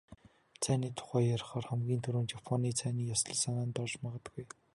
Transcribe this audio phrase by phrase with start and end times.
[0.63, 4.45] Цайны тухай ярихаар хамгийн түрүүнд "Японы цайны ёслол" санаанд орж магадгүй.